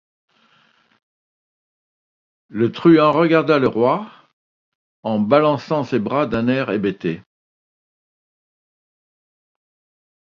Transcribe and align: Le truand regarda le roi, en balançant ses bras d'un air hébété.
Le 2.47 2.71
truand 2.71 3.11
regarda 3.11 3.59
le 3.59 3.67
roi, 3.67 4.09
en 5.03 5.19
balançant 5.19 5.83
ses 5.83 5.99
bras 5.99 6.25
d'un 6.25 6.47
air 6.47 6.71
hébété. 6.71 7.21